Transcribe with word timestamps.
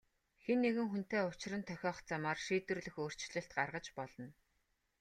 Хэн 0.43 0.57
нэгэн 0.65 0.87
хүнтэй 0.91 1.21
учран 1.29 1.61
тохиох 1.69 1.97
замаар 2.09 2.39
шийдвэрлэх 2.45 2.95
өөрчлөлт 3.01 3.51
гаргаж 3.57 3.85
болно. 3.97 4.27